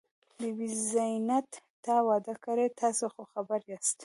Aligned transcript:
بي 0.37 0.49
بي 0.57 0.67
زينت، 0.91 1.51
تا 1.83 1.95
واده 2.07 2.33
کړی؟ 2.43 2.65
تاسې 2.79 3.05
خو 3.13 3.21
خبر 3.31 3.59
یاست. 3.71 3.97